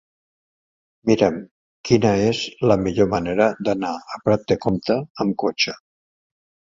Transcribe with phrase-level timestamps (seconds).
[1.09, 1.35] Mira'm
[1.89, 5.77] quina és la millor manera d'anar a Prat de Comte amb cotxe.